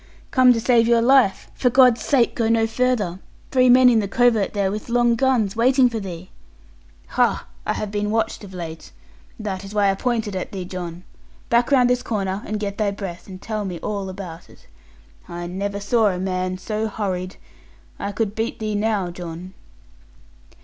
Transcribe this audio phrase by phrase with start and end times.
[0.31, 1.51] 'Come to save your life.
[1.53, 3.19] For God's sake, go no farther.
[3.51, 6.31] Three men in the covert there, with long guns, waiting for thee.'
[7.09, 7.45] 'Ha!
[7.67, 8.91] I have been watched of late.
[9.39, 11.03] That is why I pointed at thee, John.
[11.49, 14.65] Back round this corner, and get thy breath, and tell me all about it.
[15.29, 17.35] I never saw a man so hurried.
[17.99, 19.53] I could beat thee now, John.'